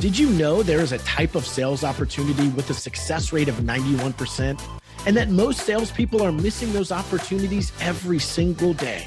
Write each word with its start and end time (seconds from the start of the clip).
Did 0.00 0.18
you 0.18 0.30
know 0.30 0.62
there 0.62 0.80
is 0.80 0.92
a 0.92 0.98
type 1.00 1.34
of 1.34 1.44
sales 1.44 1.84
opportunity 1.84 2.48
with 2.48 2.70
a 2.70 2.72
success 2.72 3.34
rate 3.34 3.48
of 3.48 3.56
91%? 3.56 4.58
And 5.04 5.14
that 5.14 5.28
most 5.28 5.66
salespeople 5.66 6.22
are 6.22 6.32
missing 6.32 6.72
those 6.72 6.90
opportunities 6.90 7.70
every 7.82 8.18
single 8.18 8.72
day. 8.72 9.06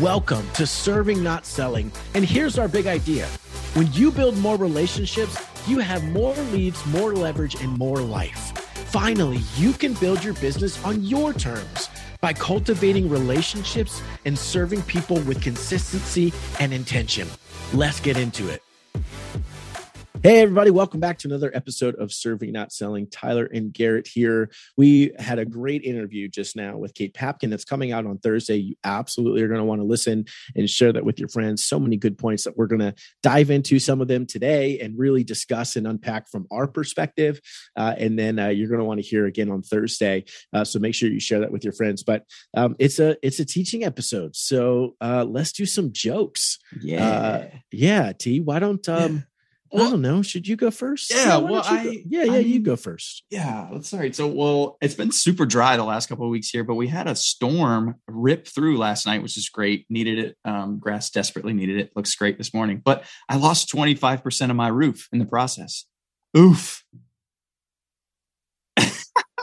Welcome 0.00 0.48
to 0.54 0.66
Serving 0.66 1.22
Not 1.22 1.44
Selling. 1.44 1.92
And 2.14 2.24
here's 2.24 2.58
our 2.58 2.66
big 2.66 2.86
idea 2.86 3.26
when 3.74 3.92
you 3.92 4.10
build 4.10 4.38
more 4.38 4.56
relationships, 4.56 5.36
you 5.68 5.80
have 5.80 6.02
more 6.08 6.34
leads, 6.50 6.86
more 6.86 7.14
leverage, 7.14 7.56
and 7.56 7.76
more 7.76 8.00
life. 8.00 8.56
Finally, 8.88 9.42
you 9.56 9.74
can 9.74 9.92
build 9.92 10.24
your 10.24 10.32
business 10.34 10.82
on 10.82 11.04
your 11.04 11.34
terms 11.34 11.90
by 12.22 12.32
cultivating 12.32 13.10
relationships 13.10 14.00
and 14.24 14.38
serving 14.38 14.80
people 14.84 15.20
with 15.20 15.42
consistency 15.42 16.32
and 16.58 16.72
intention. 16.72 17.28
Let's 17.74 18.00
get 18.00 18.16
into 18.16 18.48
it. 18.48 18.62
Hey, 20.26 20.40
everybody, 20.40 20.72
welcome 20.72 20.98
back 20.98 21.18
to 21.18 21.28
another 21.28 21.52
episode 21.54 21.94
of 22.00 22.12
Serving 22.12 22.50
Not 22.50 22.72
Selling. 22.72 23.06
Tyler 23.06 23.44
and 23.44 23.72
Garrett 23.72 24.08
here. 24.08 24.50
We 24.76 25.12
had 25.20 25.38
a 25.38 25.44
great 25.44 25.84
interview 25.84 26.26
just 26.26 26.56
now 26.56 26.78
with 26.78 26.94
Kate 26.94 27.14
Papkin 27.14 27.48
that's 27.48 27.64
coming 27.64 27.92
out 27.92 28.06
on 28.06 28.18
Thursday. 28.18 28.56
You 28.56 28.74
absolutely 28.82 29.42
are 29.42 29.46
going 29.46 29.60
to 29.60 29.64
want 29.64 29.82
to 29.82 29.86
listen 29.86 30.24
and 30.56 30.68
share 30.68 30.92
that 30.92 31.04
with 31.04 31.20
your 31.20 31.28
friends. 31.28 31.62
So 31.62 31.78
many 31.78 31.96
good 31.96 32.18
points 32.18 32.42
that 32.42 32.56
we're 32.56 32.66
going 32.66 32.80
to 32.80 32.92
dive 33.22 33.50
into 33.50 33.78
some 33.78 34.00
of 34.00 34.08
them 34.08 34.26
today 34.26 34.80
and 34.80 34.98
really 34.98 35.22
discuss 35.22 35.76
and 35.76 35.86
unpack 35.86 36.28
from 36.28 36.48
our 36.50 36.66
perspective. 36.66 37.40
Uh, 37.76 37.94
and 37.96 38.18
then 38.18 38.40
uh, 38.40 38.48
you're 38.48 38.68
going 38.68 38.80
to 38.80 38.84
want 38.84 38.98
to 38.98 39.06
hear 39.06 39.26
again 39.26 39.48
on 39.48 39.62
Thursday. 39.62 40.24
Uh, 40.52 40.64
so 40.64 40.80
make 40.80 40.96
sure 40.96 41.08
you 41.08 41.20
share 41.20 41.38
that 41.38 41.52
with 41.52 41.62
your 41.62 41.72
friends. 41.72 42.02
But 42.02 42.24
um, 42.56 42.74
it's 42.80 42.98
a 42.98 43.16
it's 43.22 43.38
a 43.38 43.44
teaching 43.44 43.84
episode. 43.84 44.34
So 44.34 44.96
uh, 45.00 45.24
let's 45.24 45.52
do 45.52 45.66
some 45.66 45.92
jokes. 45.92 46.58
Yeah. 46.80 47.48
yeah. 47.70 48.12
T, 48.12 48.40
why 48.40 48.58
don't 48.58 48.88
um, 48.88 49.22
well, 49.72 49.86
I 49.86 49.90
don't 49.90 50.02
know. 50.02 50.22
Should 50.22 50.46
you 50.46 50.56
go 50.56 50.70
first? 50.70 51.12
Yeah. 51.12 51.38
well, 51.38 51.62
I 51.64 52.02
yeah, 52.06 52.24
yeah, 52.24 52.32
I 52.32 52.38
you 52.38 52.60
go 52.60 52.76
first. 52.76 53.24
Yeah, 53.30 53.68
that's 53.72 53.92
all 53.92 54.00
right. 54.00 54.14
So, 54.14 54.26
well, 54.26 54.76
it's 54.80 54.94
been 54.94 55.12
super 55.12 55.46
dry 55.46 55.76
the 55.76 55.84
last 55.84 56.08
couple 56.08 56.24
of 56.24 56.30
weeks 56.30 56.50
here, 56.50 56.64
but 56.64 56.74
we 56.74 56.88
had 56.88 57.06
a 57.06 57.14
storm 57.14 57.96
rip 58.06 58.46
through 58.46 58.78
last 58.78 59.06
night, 59.06 59.22
which 59.22 59.36
is 59.36 59.48
great. 59.48 59.86
Needed 59.88 60.18
it. 60.18 60.36
Um, 60.44 60.78
grass 60.78 61.10
desperately 61.10 61.52
needed 61.52 61.78
it. 61.78 61.90
Looks 61.96 62.14
great 62.14 62.38
this 62.38 62.54
morning, 62.54 62.80
but 62.84 63.04
I 63.28 63.36
lost 63.36 63.68
twenty 63.68 63.94
five 63.94 64.22
percent 64.22 64.50
of 64.50 64.56
my 64.56 64.68
roof 64.68 65.08
in 65.12 65.18
the 65.18 65.26
process. 65.26 65.84
Oof. 66.36 66.84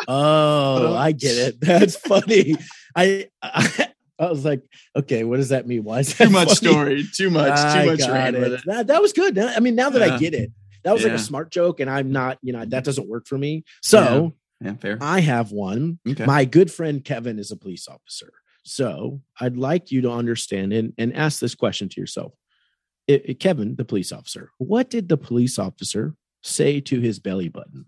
oh, 0.07 0.95
I 0.95 1.11
get 1.11 1.37
it. 1.37 1.59
That's 1.61 1.95
funny. 1.95 2.55
I, 2.95 3.27
I 3.41 3.82
I 4.19 4.29
was 4.29 4.45
like, 4.45 4.61
okay, 4.95 5.23
what 5.23 5.37
does 5.37 5.49
that 5.49 5.67
mean? 5.67 5.83
Why 5.83 5.99
is 5.99 6.15
that 6.15 6.25
too 6.25 6.29
much 6.31 6.59
funny? 6.59 6.71
story? 6.71 7.03
Too 7.15 7.29
much, 7.29 7.55
too 7.73 7.85
much 7.89 8.33
with 8.33 8.53
it. 8.53 8.61
That, 8.65 8.87
that 8.87 9.01
was 9.01 9.13
good. 9.13 9.37
I 9.37 9.59
mean, 9.59 9.75
now 9.75 9.89
that 9.89 10.05
yeah. 10.05 10.15
I 10.15 10.17
get 10.19 10.33
it, 10.33 10.51
that 10.83 10.93
was 10.93 11.01
yeah. 11.01 11.09
like 11.09 11.17
a 11.17 11.23
smart 11.23 11.51
joke, 11.51 11.79
and 11.79 11.89
I'm 11.89 12.11
not, 12.11 12.37
you 12.41 12.53
know, 12.53 12.59
mm-hmm. 12.59 12.69
that 12.69 12.83
doesn't 12.83 13.07
work 13.07 13.27
for 13.27 13.37
me. 13.37 13.63
So 13.81 14.33
yeah, 14.61 14.69
yeah 14.69 14.75
fair. 14.75 14.97
I 15.01 15.21
have 15.21 15.51
one. 15.51 15.99
Okay. 16.07 16.25
My 16.25 16.45
good 16.45 16.71
friend 16.71 17.03
Kevin 17.03 17.39
is 17.39 17.51
a 17.51 17.57
police 17.57 17.87
officer. 17.87 18.31
So 18.63 19.21
I'd 19.39 19.57
like 19.57 19.91
you 19.91 20.01
to 20.01 20.11
understand 20.11 20.73
and, 20.73 20.93
and 20.97 21.13
ask 21.15 21.39
this 21.39 21.55
question 21.55 21.89
to 21.89 21.99
yourself. 21.99 22.33
It, 23.07 23.29
it, 23.29 23.39
Kevin, 23.39 23.75
the 23.75 23.83
police 23.83 24.11
officer, 24.11 24.51
what 24.57 24.89
did 24.89 25.09
the 25.09 25.17
police 25.17 25.59
officer 25.59 26.15
say 26.41 26.79
to 26.81 27.01
his 27.01 27.19
belly 27.19 27.49
button? 27.49 27.85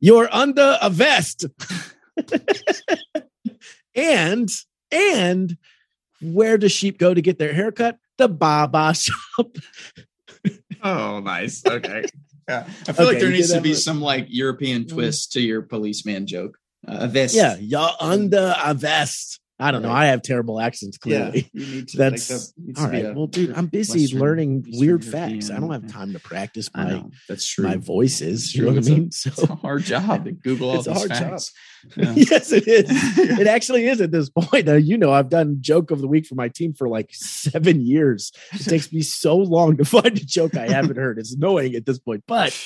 You're 0.00 0.28
under 0.32 0.78
a 0.82 0.90
vest. 0.90 1.46
and 3.94 4.48
and 4.90 5.56
where 6.20 6.58
do 6.58 6.68
sheep 6.68 6.98
go 6.98 7.12
to 7.12 7.22
get 7.22 7.38
their 7.38 7.52
haircut? 7.52 7.98
The 8.18 8.28
Baba 8.28 8.94
shop. 8.98 9.56
oh, 10.82 11.20
nice. 11.20 11.64
Okay. 11.64 12.04
Yeah. 12.48 12.62
I 12.86 12.92
feel 12.92 13.06
okay, 13.06 13.14
like 13.14 13.18
there 13.18 13.30
needs 13.32 13.52
to 13.52 13.60
be 13.60 13.74
some 13.74 14.00
like 14.00 14.26
European 14.28 14.84
mm. 14.84 14.88
twist 14.88 15.32
to 15.32 15.40
your 15.40 15.62
policeman 15.62 16.28
joke. 16.28 16.56
Uh, 16.86 16.98
a 17.00 17.08
vest. 17.08 17.34
Yeah, 17.34 17.56
y'all 17.56 17.96
under 17.98 18.54
a 18.64 18.72
vest. 18.72 19.40
I 19.58 19.70
don't 19.70 19.80
know. 19.80 19.90
I 19.90 20.06
have 20.06 20.20
terrible 20.20 20.60
accents. 20.60 20.98
Clearly, 20.98 21.50
yeah, 21.54 21.62
you 21.64 21.74
need 21.74 21.88
to. 21.88 21.96
That's 21.98 22.52
like 22.58 22.78
all 22.78 22.88
right. 22.88 23.14
Well, 23.14 23.26
dude, 23.26 23.54
I'm 23.56 23.68
busy 23.68 24.02
Western, 24.02 24.20
learning 24.20 24.64
Eastern 24.66 24.80
weird 24.80 25.04
European, 25.04 25.40
facts. 25.40 25.50
I 25.50 25.58
don't 25.60 25.70
have 25.70 25.90
time 25.90 26.12
to 26.12 26.18
practice 26.18 26.68
my. 26.74 27.04
That's 27.26 27.48
true. 27.48 27.66
My 27.66 27.76
voices. 27.76 28.54
You 28.54 28.64
know 28.64 28.72
what 28.72 28.86
I 28.86 28.90
mean? 28.90 29.10
So 29.12 29.28
it's 29.28 29.42
a 29.42 29.54
hard 29.54 29.82
job 29.84 30.26
to 30.26 30.32
Google 30.32 30.70
all 30.70 30.78
it's 30.78 30.86
a 30.86 30.94
hard 30.94 31.08
facts. 31.08 31.52
job. 31.52 31.52
Yeah. 31.96 32.14
yes, 32.16 32.50
it 32.50 32.66
is. 32.66 32.86
it 33.18 33.46
actually 33.46 33.86
is 33.86 34.00
at 34.00 34.10
this 34.10 34.28
point. 34.28 34.66
Now, 34.66 34.74
you 34.74 34.98
know, 34.98 35.12
I've 35.12 35.28
done 35.28 35.58
joke 35.60 35.92
of 35.92 36.00
the 36.00 36.08
week 36.08 36.26
for 36.26 36.34
my 36.34 36.48
team 36.48 36.74
for 36.74 36.88
like 36.88 37.10
seven 37.12 37.80
years. 37.80 38.32
It 38.52 38.64
takes 38.64 38.92
me 38.92 39.02
so 39.02 39.36
long 39.36 39.76
to 39.76 39.84
find 39.84 40.06
a 40.06 40.10
joke 40.10 40.56
I 40.56 40.68
haven't 40.68 40.96
heard. 40.96 41.16
It's 41.20 41.32
annoying 41.32 41.76
at 41.76 41.86
this 41.86 42.00
point, 42.00 42.24
but 42.26 42.60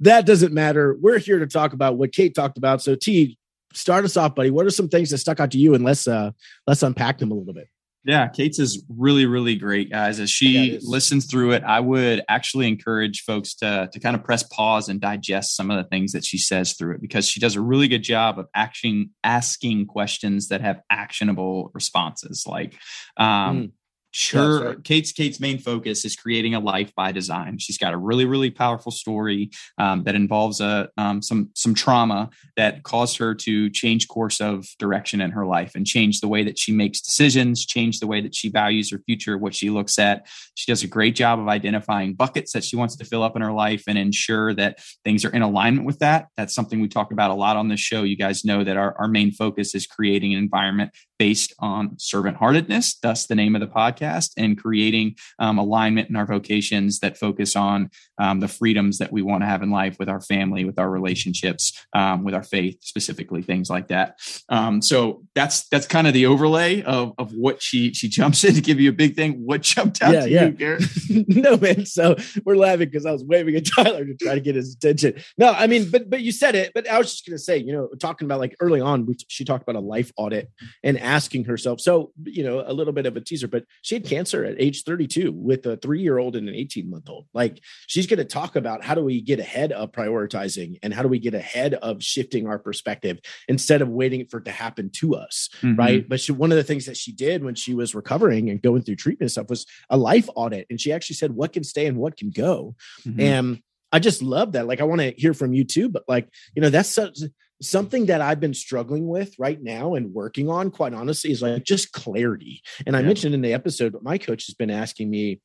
that 0.00 0.26
doesn't 0.26 0.52
matter. 0.52 0.94
We're 1.00 1.18
here 1.18 1.38
to 1.38 1.46
talk 1.46 1.72
about 1.72 1.96
what 1.96 2.12
Kate 2.12 2.34
talked 2.34 2.58
about. 2.58 2.82
So, 2.82 2.94
T, 2.94 3.38
start 3.74 4.04
us 4.04 4.16
off, 4.16 4.34
buddy. 4.34 4.50
What 4.50 4.66
are 4.66 4.70
some 4.70 4.88
things 4.88 5.10
that 5.10 5.18
stuck 5.18 5.40
out 5.40 5.50
to 5.52 5.58
you, 5.58 5.74
and 5.74 5.84
let's 5.84 6.08
uh 6.08 6.30
let's 6.66 6.82
unpack 6.82 7.18
them 7.18 7.30
a 7.30 7.34
little 7.34 7.54
bit. 7.54 7.68
Yeah, 8.06 8.28
Kate's 8.28 8.58
is 8.58 8.84
really, 8.90 9.24
really 9.24 9.56
great, 9.56 9.90
guys. 9.90 10.20
As 10.20 10.28
she 10.28 10.78
listens 10.82 11.24
through 11.24 11.52
it, 11.52 11.64
I 11.64 11.80
would 11.80 12.22
actually 12.28 12.68
encourage 12.68 13.22
folks 13.22 13.54
to 13.56 13.88
to 13.90 14.00
kind 14.00 14.14
of 14.14 14.22
press 14.22 14.42
pause 14.42 14.88
and 14.88 15.00
digest 15.00 15.56
some 15.56 15.70
of 15.70 15.82
the 15.82 15.88
things 15.88 16.12
that 16.12 16.24
she 16.24 16.36
says 16.36 16.74
through 16.74 16.96
it 16.96 17.00
because 17.00 17.26
she 17.26 17.40
does 17.40 17.56
a 17.56 17.62
really 17.62 17.88
good 17.88 18.02
job 18.02 18.38
of 18.38 18.46
action 18.54 19.10
asking 19.24 19.86
questions 19.86 20.48
that 20.48 20.60
have 20.60 20.82
actionable 20.90 21.70
responses. 21.72 22.44
Like, 22.46 22.74
um, 23.16 23.56
mm 23.56 23.70
Sure. 24.16 24.68
Yeah, 24.68 24.74
Kate's 24.84 25.10
Kate's 25.10 25.40
main 25.40 25.58
focus 25.58 26.04
is 26.04 26.14
creating 26.14 26.54
a 26.54 26.60
life 26.60 26.94
by 26.94 27.10
design. 27.10 27.58
She's 27.58 27.78
got 27.78 27.92
a 27.92 27.96
really 27.96 28.26
really 28.26 28.48
powerful 28.48 28.92
story 28.92 29.50
um, 29.76 30.04
that 30.04 30.14
involves 30.14 30.60
a 30.60 30.88
um, 30.96 31.20
some 31.20 31.50
some 31.56 31.74
trauma 31.74 32.30
that 32.56 32.84
caused 32.84 33.16
her 33.16 33.34
to 33.34 33.68
change 33.70 34.06
course 34.06 34.40
of 34.40 34.68
direction 34.78 35.20
in 35.20 35.32
her 35.32 35.44
life 35.44 35.72
and 35.74 35.84
change 35.84 36.20
the 36.20 36.28
way 36.28 36.44
that 36.44 36.60
she 36.60 36.70
makes 36.70 37.00
decisions, 37.00 37.66
change 37.66 37.98
the 37.98 38.06
way 38.06 38.20
that 38.20 38.36
she 38.36 38.50
values 38.50 38.88
her 38.92 39.00
future, 39.04 39.36
what 39.36 39.52
she 39.52 39.68
looks 39.68 39.98
at. 39.98 40.28
She 40.54 40.70
does 40.70 40.84
a 40.84 40.86
great 40.86 41.16
job 41.16 41.40
of 41.40 41.48
identifying 41.48 42.14
buckets 42.14 42.52
that 42.52 42.62
she 42.62 42.76
wants 42.76 42.94
to 42.98 43.04
fill 43.04 43.24
up 43.24 43.34
in 43.34 43.42
her 43.42 43.50
life 43.50 43.82
and 43.88 43.98
ensure 43.98 44.54
that 44.54 44.78
things 45.02 45.24
are 45.24 45.30
in 45.30 45.42
alignment 45.42 45.86
with 45.88 45.98
that. 45.98 46.28
That's 46.36 46.54
something 46.54 46.80
we 46.80 46.86
talk 46.86 47.10
about 47.10 47.32
a 47.32 47.34
lot 47.34 47.56
on 47.56 47.66
this 47.66 47.80
show. 47.80 48.04
You 48.04 48.16
guys 48.16 48.44
know 48.44 48.62
that 48.62 48.76
our, 48.76 48.96
our 48.96 49.08
main 49.08 49.32
focus 49.32 49.74
is 49.74 49.88
creating 49.88 50.34
an 50.34 50.38
environment 50.38 50.92
based 51.18 51.52
on 51.58 51.98
servant 51.98 52.36
heartedness. 52.36 52.96
Thus, 53.02 53.26
the 53.26 53.34
name 53.34 53.56
of 53.56 53.60
the 53.60 53.66
podcast 53.66 54.03
and 54.36 54.60
creating 54.60 55.16
um, 55.38 55.58
alignment 55.58 56.10
in 56.10 56.16
our 56.16 56.26
vocations 56.26 57.00
that 57.00 57.18
focus 57.18 57.56
on 57.56 57.90
um, 58.18 58.40
the 58.40 58.48
freedoms 58.48 58.98
that 58.98 59.12
we 59.12 59.22
want 59.22 59.42
to 59.42 59.46
have 59.46 59.62
in 59.62 59.70
life 59.70 59.98
with 59.98 60.08
our 60.08 60.20
family, 60.20 60.64
with 60.64 60.78
our 60.78 60.90
relationships, 60.90 61.72
um, 61.94 62.24
with 62.24 62.34
our 62.34 62.42
faith, 62.42 62.78
specifically 62.82 63.42
things 63.42 63.70
like 63.70 63.88
that. 63.88 64.18
Um, 64.48 64.82
so 64.82 65.24
that's 65.34 65.68
that's 65.68 65.86
kind 65.86 66.06
of 66.06 66.14
the 66.14 66.26
overlay 66.26 66.82
of, 66.82 67.12
of 67.18 67.32
what 67.32 67.62
she 67.62 67.92
she 67.92 68.08
jumps 68.08 68.44
in 68.44 68.54
to 68.54 68.60
give 68.60 68.80
you 68.80 68.90
a 68.90 68.92
big 68.92 69.16
thing. 69.16 69.44
What 69.44 69.62
jumped 69.62 70.02
out 70.02 70.14
yeah, 70.14 70.20
to 70.20 70.30
yeah. 70.30 70.44
you, 70.46 70.50
Garrett? 70.52 70.84
no, 71.28 71.56
man. 71.56 71.86
So 71.86 72.16
we're 72.44 72.56
laughing 72.56 72.88
because 72.88 73.06
I 73.06 73.12
was 73.12 73.24
waving 73.24 73.56
at 73.56 73.66
Tyler 73.66 74.04
to 74.04 74.14
try 74.14 74.34
to 74.34 74.40
get 74.40 74.54
his 74.54 74.74
attention. 74.74 75.14
No, 75.38 75.52
I 75.52 75.66
mean, 75.66 75.90
but 75.90 76.10
but 76.10 76.20
you 76.20 76.32
said 76.32 76.54
it. 76.54 76.72
But 76.74 76.88
I 76.88 76.98
was 76.98 77.12
just 77.12 77.26
gonna 77.26 77.38
say, 77.38 77.58
you 77.58 77.72
know, 77.72 77.88
talking 78.00 78.26
about 78.26 78.40
like 78.40 78.56
early 78.60 78.80
on, 78.80 79.06
we, 79.06 79.16
she 79.28 79.44
talked 79.44 79.62
about 79.62 79.76
a 79.76 79.84
life 79.84 80.12
audit 80.16 80.50
and 80.82 80.98
asking 80.98 81.44
herself. 81.44 81.80
So 81.80 82.12
you 82.24 82.44
know, 82.44 82.64
a 82.66 82.72
little 82.72 82.92
bit 82.92 83.06
of 83.06 83.16
a 83.16 83.20
teaser, 83.20 83.48
but 83.48 83.64
she 83.82 83.93
had 83.94 84.04
cancer 84.04 84.44
at 84.44 84.60
age 84.60 84.84
32 84.84 85.32
with 85.32 85.66
a 85.66 85.76
three 85.76 86.00
year 86.00 86.18
old 86.18 86.36
and 86.36 86.48
an 86.48 86.54
18 86.54 86.88
month 86.88 87.08
old. 87.08 87.26
Like 87.32 87.60
she's 87.86 88.06
going 88.06 88.18
to 88.18 88.24
talk 88.24 88.56
about 88.56 88.84
how 88.84 88.94
do 88.94 89.02
we 89.02 89.20
get 89.20 89.40
ahead 89.40 89.72
of 89.72 89.92
prioritizing 89.92 90.78
and 90.82 90.92
how 90.92 91.02
do 91.02 91.08
we 91.08 91.18
get 91.18 91.34
ahead 91.34 91.74
of 91.74 92.02
shifting 92.02 92.46
our 92.46 92.58
perspective 92.58 93.18
instead 93.48 93.82
of 93.82 93.88
waiting 93.88 94.26
for 94.26 94.38
it 94.38 94.44
to 94.44 94.50
happen 94.50 94.90
to 94.90 95.14
us 95.14 95.48
mm-hmm. 95.60 95.78
right 95.78 96.08
but 96.08 96.20
she, 96.20 96.32
one 96.32 96.52
of 96.52 96.56
the 96.56 96.64
things 96.64 96.86
that 96.86 96.96
she 96.96 97.12
did 97.12 97.44
when 97.44 97.54
she 97.54 97.74
was 97.74 97.94
recovering 97.94 98.50
and 98.50 98.62
going 98.62 98.82
through 98.82 98.96
treatment 98.96 99.30
stuff 99.30 99.48
was 99.48 99.66
a 99.90 99.96
life 99.96 100.28
audit 100.34 100.66
and 100.70 100.80
she 100.80 100.92
actually 100.92 101.16
said 101.16 101.32
what 101.32 101.52
can 101.52 101.64
stay 101.64 101.86
and 101.86 101.96
what 101.96 102.16
can 102.16 102.30
go 102.30 102.74
mm-hmm. 103.06 103.20
and 103.20 103.62
i 103.92 103.98
just 103.98 104.22
love 104.22 104.52
that 104.52 104.66
like 104.66 104.80
i 104.80 104.84
want 104.84 105.00
to 105.00 105.14
hear 105.16 105.34
from 105.34 105.52
you 105.52 105.64
too 105.64 105.88
but 105.88 106.04
like 106.08 106.28
you 106.54 106.62
know 106.62 106.70
that's 106.70 106.88
such 106.88 107.18
something 107.62 108.06
that 108.06 108.20
I've 108.20 108.40
been 108.40 108.54
struggling 108.54 109.06
with 109.06 109.34
right 109.38 109.62
now 109.62 109.94
and 109.94 110.12
working 110.12 110.48
on, 110.48 110.70
quite 110.70 110.94
honestly, 110.94 111.30
is 111.30 111.42
like 111.42 111.64
just 111.64 111.92
clarity. 111.92 112.62
And 112.86 112.96
I 112.96 113.02
mentioned 113.02 113.34
in 113.34 113.42
the 113.42 113.52
episode, 113.52 113.92
but 113.92 114.02
my 114.02 114.18
coach 114.18 114.46
has 114.46 114.54
been 114.54 114.70
asking 114.70 115.10
me 115.10 115.40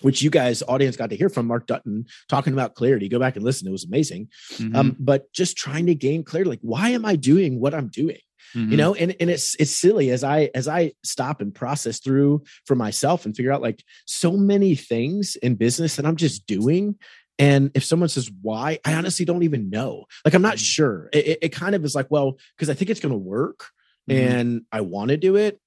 which 0.00 0.22
you 0.22 0.30
guys 0.30 0.62
audience 0.68 0.96
got 0.96 1.10
to 1.10 1.16
hear 1.16 1.28
from 1.28 1.46
mark 1.46 1.66
dutton 1.66 2.06
talking 2.28 2.52
about 2.52 2.74
clarity 2.74 3.08
go 3.08 3.18
back 3.18 3.36
and 3.36 3.44
listen 3.44 3.66
it 3.66 3.72
was 3.72 3.84
amazing 3.84 4.28
mm-hmm. 4.52 4.74
um, 4.74 4.96
but 4.98 5.32
just 5.32 5.56
trying 5.56 5.86
to 5.86 5.94
gain 5.94 6.22
clarity 6.22 6.50
like 6.50 6.60
why 6.62 6.90
am 6.90 7.04
i 7.04 7.16
doing 7.16 7.60
what 7.60 7.74
i'm 7.74 7.88
doing 7.88 8.18
mm-hmm. 8.54 8.70
you 8.70 8.76
know 8.76 8.94
and, 8.94 9.14
and 9.20 9.30
it's 9.30 9.56
it's 9.56 9.70
silly 9.70 10.10
as 10.10 10.24
i 10.24 10.50
as 10.54 10.68
i 10.68 10.92
stop 11.04 11.40
and 11.40 11.54
process 11.54 11.98
through 11.98 12.42
for 12.64 12.74
myself 12.74 13.24
and 13.24 13.36
figure 13.36 13.52
out 13.52 13.62
like 13.62 13.82
so 14.06 14.32
many 14.32 14.74
things 14.74 15.36
in 15.36 15.54
business 15.54 15.96
that 15.96 16.06
i'm 16.06 16.16
just 16.16 16.46
doing 16.46 16.94
and 17.38 17.70
if 17.74 17.84
someone 17.84 18.08
says 18.08 18.30
why 18.42 18.78
i 18.84 18.94
honestly 18.94 19.24
don't 19.24 19.42
even 19.42 19.70
know 19.70 20.04
like 20.24 20.34
i'm 20.34 20.42
not 20.42 20.54
mm-hmm. 20.54 20.64
sure 20.64 21.08
it, 21.12 21.26
it, 21.26 21.38
it 21.42 21.48
kind 21.50 21.74
of 21.74 21.84
is 21.84 21.94
like 21.94 22.10
well 22.10 22.38
because 22.56 22.70
i 22.70 22.74
think 22.74 22.90
it's 22.90 23.00
going 23.00 23.12
to 23.12 23.18
work 23.18 23.66
mm-hmm. 24.08 24.20
and 24.20 24.62
i 24.72 24.80
want 24.80 25.10
to 25.10 25.16
do 25.16 25.36
it 25.36 25.60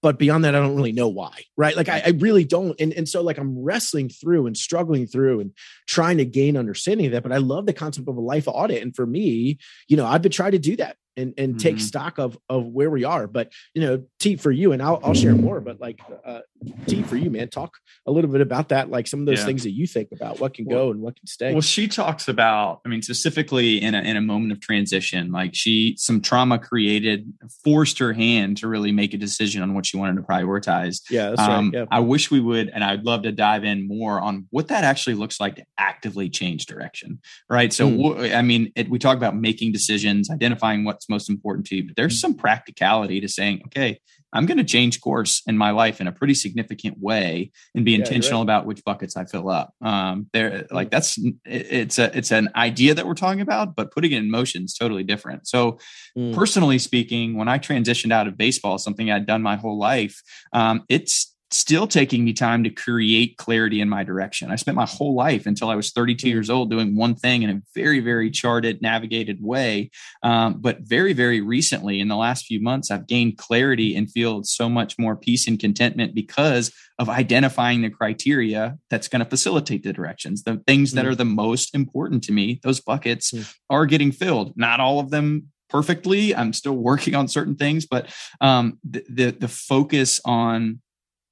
but 0.00 0.18
beyond 0.18 0.44
that, 0.44 0.54
I 0.54 0.60
don't 0.60 0.76
really 0.76 0.92
know 0.92 1.08
why, 1.08 1.42
right? 1.56 1.76
Like 1.76 1.88
I, 1.88 2.02
I, 2.06 2.08
really 2.10 2.44
don't. 2.44 2.80
And, 2.80 2.92
and 2.92 3.08
so 3.08 3.20
like 3.20 3.36
I'm 3.36 3.58
wrestling 3.58 4.08
through 4.08 4.46
and 4.46 4.56
struggling 4.56 5.06
through 5.06 5.40
and 5.40 5.52
trying 5.86 6.18
to 6.18 6.24
gain 6.24 6.56
understanding 6.56 7.06
of 7.06 7.12
that. 7.12 7.24
But 7.24 7.32
I 7.32 7.38
love 7.38 7.66
the 7.66 7.72
concept 7.72 8.08
of 8.08 8.16
a 8.16 8.20
life 8.20 8.46
audit. 8.46 8.82
And 8.82 8.94
for 8.94 9.06
me, 9.06 9.58
you 9.88 9.96
know, 9.96 10.06
I've 10.06 10.22
been 10.22 10.32
trying 10.32 10.52
to 10.52 10.58
do 10.58 10.76
that 10.76 10.96
and 11.18 11.34
and 11.36 11.54
mm-hmm. 11.54 11.58
take 11.58 11.80
stock 11.80 12.18
of 12.18 12.38
of 12.48 12.64
where 12.66 12.90
we 12.90 13.04
are. 13.04 13.26
But 13.26 13.52
you 13.74 13.82
know, 13.82 14.04
T 14.18 14.36
for 14.36 14.50
you, 14.50 14.72
and 14.72 14.82
I'll 14.82 15.00
I'll 15.02 15.14
share 15.14 15.34
more. 15.34 15.60
But 15.60 15.80
like 15.80 16.00
uh, 16.24 16.40
T 16.86 17.02
for 17.02 17.16
you, 17.16 17.30
man, 17.30 17.48
talk 17.48 17.76
a 18.06 18.12
little 18.12 18.30
bit 18.30 18.40
about 18.40 18.70
that. 18.70 18.90
Like 18.90 19.06
some 19.06 19.20
of 19.20 19.26
those 19.26 19.40
yeah. 19.40 19.46
things 19.46 19.64
that 19.64 19.72
you 19.72 19.86
think 19.86 20.08
about, 20.12 20.40
what 20.40 20.54
can 20.54 20.64
well, 20.64 20.86
go 20.86 20.90
and 20.92 21.00
what 21.00 21.16
can 21.16 21.26
stay. 21.26 21.52
Well, 21.52 21.60
she 21.60 21.88
talks 21.88 22.28
about, 22.28 22.80
I 22.86 22.88
mean, 22.88 23.02
specifically 23.02 23.82
in 23.82 23.94
a 23.94 24.00
in 24.00 24.16
a 24.16 24.20
moment 24.20 24.52
of 24.52 24.60
transition, 24.60 25.32
like 25.32 25.54
she 25.54 25.96
some 25.98 26.20
trauma 26.20 26.58
created 26.58 27.32
forced 27.64 27.98
her 27.98 28.12
hand 28.12 28.56
to 28.58 28.68
really 28.68 28.92
make 28.92 29.12
a 29.12 29.18
decision 29.18 29.62
on 29.62 29.74
what 29.74 29.86
she 29.86 29.96
wanted 29.96 30.16
to 30.16 30.22
prioritize. 30.22 31.02
Yeah, 31.10 31.30
um, 31.38 31.70
right. 31.70 31.74
Yeah. 31.74 31.84
I 31.90 32.00
wish 32.00 32.30
we 32.30 32.40
would, 32.40 32.70
and 32.70 32.84
I'd 32.84 33.04
love 33.04 33.22
to 33.22 33.32
dive 33.32 33.64
in 33.64 33.88
more 33.88 34.20
on 34.20 34.46
what 34.50 34.68
that 34.68 34.84
actually 34.84 35.14
looks 35.14 35.40
like 35.40 35.56
to 35.56 35.64
actively 35.76 36.30
change 36.30 36.66
direction. 36.66 37.20
Right. 37.50 37.72
So, 37.72 37.88
mm. 37.88 38.34
I 38.34 38.42
mean, 38.42 38.72
it, 38.76 38.88
we 38.88 38.98
talk 38.98 39.16
about 39.16 39.36
making 39.36 39.72
decisions, 39.72 40.30
identifying 40.30 40.84
what's 40.84 41.07
most 41.08 41.30
important 41.30 41.66
to 41.66 41.76
you. 41.76 41.86
But 41.86 41.96
there's 41.96 42.20
some 42.20 42.34
practicality 42.34 43.20
to 43.20 43.28
saying, 43.28 43.62
okay, 43.66 44.00
I'm 44.32 44.46
going 44.46 44.58
to 44.58 44.64
change 44.64 45.00
course 45.00 45.42
in 45.46 45.56
my 45.56 45.70
life 45.70 46.00
in 46.00 46.06
a 46.06 46.12
pretty 46.12 46.34
significant 46.34 46.98
way 47.00 47.50
and 47.74 47.84
be 47.84 47.94
intentional 47.94 48.40
right. 48.40 48.44
about 48.44 48.66
which 48.66 48.84
buckets 48.84 49.16
I 49.16 49.24
fill 49.24 49.48
up. 49.48 49.72
Um, 49.80 50.28
there, 50.32 50.66
like 50.70 50.90
that's 50.90 51.18
it's 51.46 51.98
a 51.98 52.16
it's 52.16 52.30
an 52.30 52.50
idea 52.54 52.94
that 52.94 53.06
we're 53.06 53.14
talking 53.14 53.40
about, 53.40 53.74
but 53.74 53.90
putting 53.90 54.12
it 54.12 54.18
in 54.18 54.30
motion 54.30 54.64
is 54.64 54.74
totally 54.74 55.02
different. 55.02 55.48
So, 55.48 55.78
mm. 56.16 56.34
personally 56.34 56.78
speaking, 56.78 57.36
when 57.36 57.48
I 57.48 57.58
transitioned 57.58 58.12
out 58.12 58.28
of 58.28 58.36
baseball, 58.36 58.78
something 58.78 59.10
I'd 59.10 59.26
done 59.26 59.42
my 59.42 59.56
whole 59.56 59.78
life, 59.78 60.20
um, 60.52 60.84
it's 60.90 61.27
still 61.50 61.86
taking 61.86 62.24
me 62.24 62.32
time 62.32 62.62
to 62.64 62.70
create 62.70 63.36
clarity 63.38 63.80
in 63.80 63.88
my 63.88 64.04
direction. 64.04 64.50
I 64.50 64.56
spent 64.56 64.76
my 64.76 64.86
whole 64.86 65.14
life 65.14 65.46
until 65.46 65.70
I 65.70 65.76
was 65.76 65.90
32 65.92 66.26
mm. 66.26 66.30
years 66.30 66.50
old 66.50 66.70
doing 66.70 66.96
one 66.96 67.14
thing 67.14 67.42
in 67.42 67.50
a 67.50 67.62
very, 67.74 68.00
very 68.00 68.30
charted, 68.30 68.82
navigated 68.82 69.38
way. 69.40 69.90
Um, 70.22 70.60
but 70.60 70.80
very, 70.80 71.12
very 71.14 71.40
recently, 71.40 72.00
in 72.00 72.08
the 72.08 72.16
last 72.16 72.46
few 72.46 72.60
months, 72.60 72.90
I've 72.90 73.06
gained 73.06 73.38
clarity 73.38 73.96
and 73.96 74.10
feel 74.10 74.44
so 74.44 74.68
much 74.68 74.98
more 74.98 75.16
peace 75.16 75.48
and 75.48 75.58
contentment 75.58 76.14
because 76.14 76.70
of 76.98 77.08
identifying 77.08 77.82
the 77.82 77.90
criteria 77.90 78.76
that's 78.90 79.08
going 79.08 79.20
to 79.20 79.30
facilitate 79.30 79.84
the 79.84 79.92
directions, 79.92 80.42
the 80.42 80.60
things 80.66 80.92
that 80.92 81.04
mm. 81.04 81.08
are 81.08 81.14
the 81.14 81.24
most 81.24 81.74
important 81.74 82.24
to 82.24 82.32
me. 82.32 82.60
Those 82.62 82.80
buckets 82.80 83.32
mm. 83.32 83.54
are 83.70 83.86
getting 83.86 84.12
filled. 84.12 84.52
Not 84.56 84.80
all 84.80 85.00
of 85.00 85.10
them 85.10 85.48
perfectly. 85.70 86.34
I'm 86.34 86.52
still 86.52 86.76
working 86.76 87.14
on 87.14 87.28
certain 87.28 87.54
things, 87.54 87.86
but 87.86 88.12
um, 88.40 88.78
the, 88.88 89.04
the 89.08 89.30
the 89.30 89.48
focus 89.48 90.20
on 90.24 90.80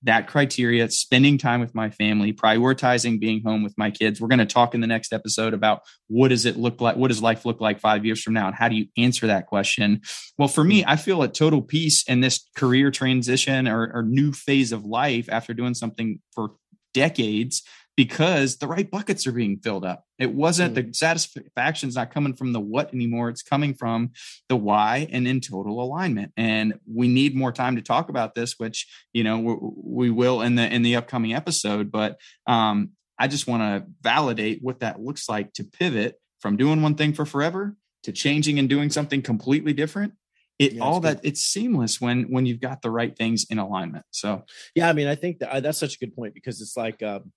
that 0.03 0.29
criteria, 0.29 0.89
spending 0.91 1.39
time 1.39 1.61
with 1.61 1.75
my 1.75 1.91
family, 1.91 2.33
prioritizing 2.33 3.19
being 3.19 3.43
home 3.45 3.63
with 3.63 3.75
my 3.77 3.91
kids. 3.91 4.21
We're 4.21 4.29
going 4.29 4.39
to 4.39 4.47
talk 4.47 4.75
in 4.75 4.81
the 4.81 4.87
next 4.87 5.13
episode 5.13 5.55
about 5.55 5.83
what 6.09 6.29
does 6.29 6.47
it 6.47 6.57
look 6.57 6.81
like? 6.81 6.97
What 6.97 7.09
does 7.09 7.23
life 7.23 7.45
look 7.45 7.61
like 7.61 7.81
five 7.81 8.05
years 8.05 8.23
from 8.23 8.35
now? 8.35 8.47
And 8.47 8.55
how 8.55 8.69
do 8.69 8.77
you 8.77 8.87
answer 8.97 9.27
that 9.27 9.47
question? 9.47 10.03
Well, 10.39 10.49
for 10.49 10.63
me, 10.63 10.85
I 10.87 10.97
feel 10.97 11.23
a 11.23 11.29
total 11.29 11.63
peace 11.63 12.05
in 12.09 12.21
this 12.21 12.47
career 12.57 12.91
transition 12.91 13.67
or, 13.67 13.91
or 13.93 14.03
new 14.03 14.33
phase 14.33 14.73
of 14.73 14.85
life 14.85 15.29
after 15.31 15.55
doing 15.55 15.75
something 15.75 16.21
for 16.35 16.53
decades 16.95 17.63
because 17.97 18.59
the 18.59 18.67
right 18.67 18.91
buckets 18.91 19.27
are 19.27 19.33
being 19.33 19.59
filled 19.59 19.85
up. 19.85 20.05
It 20.19 20.33
wasn't 20.35 20.75
mm. 20.75 20.87
the 20.87 20.95
satisfaction's 20.95 21.97
not 21.97 22.13
coming 22.13 22.35
from 22.35 22.53
the 22.53 22.61
what 22.61 22.93
anymore. 22.93 23.31
It's 23.31 23.43
coming 23.43 23.75
from 23.75 24.11
the 24.49 24.57
why 24.57 25.09
and 25.11 25.27
in 25.27 25.41
total 25.41 25.83
alignment. 25.83 26.33
And 26.37 26.79
we 26.87 27.09
need 27.09 27.35
more 27.35 27.53
time 27.53 27.77
to 27.77 27.83
talk 27.83 28.11
about 28.11 28.35
this, 28.35 28.59
which 28.59 28.87
you 29.13 29.25
know 29.25 29.39
we, 29.39 30.09
we 30.09 30.11
will 30.11 30.43
in 30.43 30.57
the 30.57 30.73
in 30.73 30.83
the 30.83 30.97
upcoming 30.97 31.33
episode. 31.33 31.91
But 31.91 32.21
um, 32.47 32.91
I 33.19 33.29
just 33.29 33.47
want 33.47 33.63
to 33.63 33.91
validate 34.03 34.63
what 34.63 34.81
that 34.81 35.01
looks 35.01 35.29
like 35.29 35.55
to 35.55 35.65
pivot 35.65 36.21
from 36.41 36.57
doing 36.57 36.83
one 36.83 36.97
thing 36.97 37.15
for 37.15 37.25
forever 37.25 37.77
to 38.03 38.13
changing 38.13 38.59
and 38.59 38.69
doing 38.69 38.91
something 38.91 39.23
completely 39.23 39.73
different 39.73 40.13
it 40.59 40.75
yeah, 40.75 40.83
all 40.83 41.01
that 41.01 41.21
it's 41.23 41.41
seamless 41.41 42.01
when 42.01 42.25
when 42.25 42.47
you've 42.47 42.61
got 42.61 42.81
the 42.81 42.91
right 42.91 43.17
things 43.17 43.47
in 43.51 43.59
alignment 43.59 44.05
so 44.11 44.45
yeah 44.75 44.89
i 44.89 44.93
mean 44.93 45.09
i 45.09 45.15
think 45.15 45.39
that 45.39 45.63
that's 45.63 45.79
such 45.79 45.97
a 45.97 45.99
good 45.99 46.15
point 46.15 46.33
because 46.33 46.61
it's 46.61 46.77
like 46.77 47.03
um, 47.03 47.33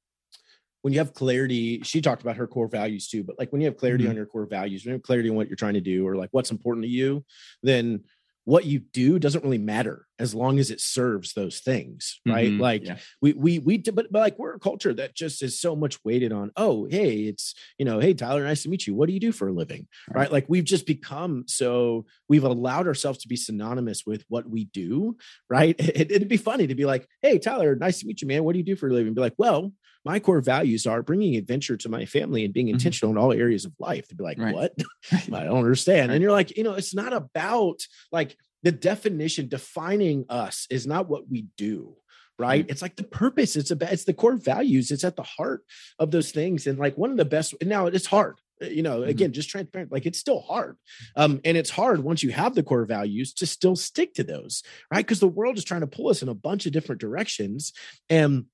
when 0.82 0.94
you 0.94 1.00
have 1.00 1.14
clarity, 1.14 1.82
she 1.84 2.02
talked 2.02 2.22
about 2.22 2.38
her 2.38 2.48
core 2.48 2.68
values 2.68 3.08
too, 3.08 3.24
but 3.24 3.38
like 3.38 3.52
when 3.52 3.62
you 3.62 3.68
have 3.68 3.78
clarity 3.78 4.04
mm-hmm. 4.06 4.12
on 4.12 4.16
your 4.16 4.26
core 4.26 4.46
values, 4.46 4.84
when 4.84 4.92
you 4.92 4.96
have 4.96 5.04
clarity 5.04 5.30
on 5.30 5.36
what 5.36 5.48
you're 5.48 5.56
trying 5.56 5.74
to 5.74 5.82
do 5.82 6.08
or 6.08 6.16
like 6.16 6.30
what's 6.32 6.52
important 6.52 6.86
to 6.86 6.90
you, 6.90 7.24
then 7.64 8.02
what 8.50 8.66
you 8.66 8.80
do 8.80 9.20
doesn't 9.20 9.44
really 9.44 9.60
matter 9.60 10.08
as 10.18 10.34
long 10.34 10.58
as 10.58 10.72
it 10.72 10.82
serves 10.82 11.34
those 11.34 11.60
things 11.60 12.20
right 12.26 12.50
mm-hmm. 12.50 12.60
like 12.60 12.84
yeah. 12.84 12.98
we 13.22 13.32
we 13.34 13.60
we 13.60 13.78
but, 13.78 14.12
but 14.12 14.20
like 14.20 14.40
we're 14.40 14.56
a 14.56 14.60
culture 14.60 14.92
that 14.92 15.16
just 15.16 15.44
is 15.44 15.62
so 15.62 15.76
much 15.76 16.04
weighted 16.04 16.32
on 16.32 16.50
oh 16.56 16.88
hey 16.90 17.20
it's 17.26 17.54
you 17.78 17.86
know 17.86 18.00
hey 18.00 18.12
tyler 18.12 18.44
nice 18.44 18.64
to 18.64 18.70
meet 18.70 18.88
you 18.88 18.96
what 18.96 19.06
do 19.06 19.14
you 19.14 19.20
do 19.20 19.32
for 19.32 19.50
a 19.50 19.54
living 19.54 19.88
right, 20.10 20.22
right? 20.22 20.32
like 20.32 20.46
we've 20.48 20.64
just 20.64 20.88
become 20.88 21.44
so 21.48 22.08
we've 22.28 22.44
allowed 22.44 22.88
ourselves 22.88 23.20
to 23.20 23.28
be 23.28 23.36
synonymous 23.36 24.04
with 24.04 24.24
what 24.30 24.50
we 24.50 24.66
do 24.66 25.16
right 25.48 25.76
it, 25.80 26.10
would 26.10 26.28
be 26.28 26.38
funny 26.38 26.66
to 26.66 26.76
be 26.76 26.86
like 26.86 27.08
hey 27.22 27.38
tyler 27.38 27.76
nice 27.76 28.00
to 28.00 28.08
meet 28.08 28.20
you 28.20 28.28
man 28.28 28.44
what 28.44 28.54
do 28.54 28.58
you 28.58 28.66
do 28.66 28.76
for 28.76 28.90
a 28.90 28.94
living 28.94 29.14
be 29.14 29.22
like 29.22 29.36
well 29.38 29.72
my 30.06 30.20
core 30.20 30.42
values 30.42 30.86
are 30.86 31.04
bringing 31.04 31.36
adventure 31.36 31.78
to 31.78 31.90
my 31.90 32.06
family 32.06 32.46
and 32.46 32.54
being 32.54 32.68
mm-hmm. 32.68 32.76
intentional 32.76 33.12
mm-hmm. 33.12 33.20
in 33.20 33.24
all 33.24 33.34
areas 33.34 33.66
of 33.66 33.74
life. 33.80 34.08
To 34.08 34.16
be 34.16 34.24
like, 34.24 34.40
right. 34.40 34.54
what? 34.54 34.74
I 35.12 35.44
don't 35.44 35.58
understand. 35.58 36.10
Right. 36.10 36.16
And 36.16 36.22
you're 36.22 36.32
like, 36.32 36.56
you 36.58 36.64
know, 36.64 36.74
it's 36.74 36.96
not 36.96 37.14
about 37.14 37.82
like 38.12 38.36
the 38.64 38.72
definition 38.72 39.48
defining 39.48 40.26
us 40.30 40.68
is 40.70 40.86
not 40.86 41.10
what 41.10 41.30
we 41.30 41.48
do 41.58 41.96
right 42.38 42.64
mm-hmm. 42.64 42.72
it's 42.72 42.82
like 42.82 42.96
the 42.96 43.04
purpose 43.04 43.56
it's 43.56 43.72
about 43.72 43.92
it's 43.92 44.06
the 44.06 44.14
core 44.14 44.36
values 44.36 44.92
it's 44.92 45.04
at 45.04 45.16
the 45.16 45.24
heart 45.24 45.64
of 46.00 46.10
those 46.10 46.32
things 46.32 46.66
and 46.66 46.80
like 46.80 46.98
one 46.98 47.12
of 47.12 47.18
the 47.18 47.26
best 47.26 47.54
now 47.62 47.86
it's 47.86 48.06
hard 48.06 48.36
uh, 48.62 48.66
you 48.66 48.82
know 48.82 49.02
mm-hmm. 49.02 49.10
again 49.10 49.34
just 49.34 49.50
transparent 49.50 49.92
like 49.92 50.06
it's 50.06 50.18
still 50.18 50.40
hard 50.40 50.78
um 51.16 51.40
and 51.44 51.58
it's 51.58 51.70
hard 51.70 52.00
once 52.02 52.24
you 52.24 52.32
have 52.32 52.56
the 52.56 52.64
core 52.64 52.86
values 52.86 53.34
to 53.34 53.46
still 53.46 53.76
stick 53.76 54.14
to 54.14 54.24
those 54.24 54.64
right 54.92 55.06
because 55.06 55.20
the 55.20 55.28
world 55.28 55.58
is 55.58 55.66
trying 55.66 55.82
to 55.82 55.88
pull 55.88 56.10
us 56.10 56.24
in 56.24 56.30
a 56.30 56.34
bunch 56.34 56.66
of 56.66 56.72
different 56.72 57.02
directions 57.02 57.74
and 58.10 58.46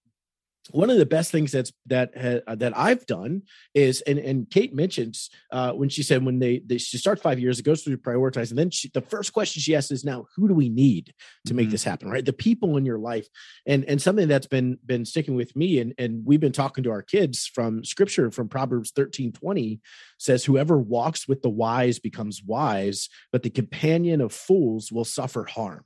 one 0.71 0.89
of 0.89 0.97
the 0.97 1.05
best 1.05 1.31
things 1.31 1.51
that's 1.51 1.71
that 1.85 2.43
uh, 2.47 2.55
that 2.55 2.77
I've 2.77 3.05
done 3.05 3.43
is 3.73 4.01
and 4.01 4.17
and 4.17 4.49
Kate 4.49 4.73
mentions 4.73 5.29
uh, 5.51 5.73
when 5.73 5.89
she 5.89 6.01
said 6.03 6.25
when 6.25 6.39
they, 6.39 6.61
they 6.65 6.77
she 6.77 6.97
starts 6.97 7.21
five 7.21 7.39
years 7.39 7.59
it 7.59 7.65
goes 7.65 7.83
through 7.83 7.97
prioritize 7.97 8.49
and 8.49 8.57
then 8.57 8.71
she, 8.71 8.89
the 8.93 9.01
first 9.01 9.33
question 9.33 9.61
she 9.61 9.75
asks 9.75 9.91
is 9.91 10.03
now 10.03 10.25
who 10.35 10.47
do 10.47 10.53
we 10.53 10.69
need 10.69 11.13
to 11.45 11.53
make 11.53 11.65
mm-hmm. 11.65 11.71
this 11.71 11.83
happen 11.83 12.09
right? 12.09 12.25
The 12.25 12.33
people 12.33 12.77
in 12.77 12.85
your 12.85 12.97
life. 12.97 13.27
And 13.65 13.85
and 13.85 14.01
something 14.01 14.27
that's 14.27 14.47
been 14.47 14.77
been 14.85 15.05
sticking 15.05 15.35
with 15.35 15.55
me 15.55 15.79
and 15.79 15.93
and 15.97 16.25
we've 16.25 16.39
been 16.39 16.51
talking 16.51 16.83
to 16.85 16.91
our 16.91 17.01
kids 17.01 17.45
from 17.45 17.83
scripture 17.83 18.31
from 18.31 18.49
Proverbs 18.49 18.91
thirteen 18.91 19.31
twenty 19.31 19.81
says 20.17 20.45
whoever 20.45 20.77
walks 20.77 21.27
with 21.27 21.41
the 21.41 21.49
wise 21.49 21.99
becomes 21.99 22.41
wise 22.43 23.09
but 23.31 23.43
the 23.43 23.49
companion 23.49 24.21
of 24.21 24.33
fools 24.33 24.91
will 24.91 25.05
suffer 25.05 25.43
harm 25.43 25.83